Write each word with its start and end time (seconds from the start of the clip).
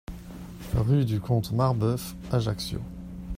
Rue 0.73 1.05
du 1.05 1.19
Comte 1.19 1.51
Marbeuf, 1.51 2.15
Ajaccio 2.31 2.79